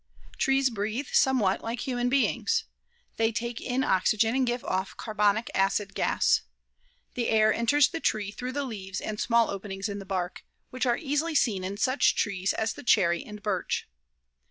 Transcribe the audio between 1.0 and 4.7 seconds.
somewhat like human beings. They take in oxygen and give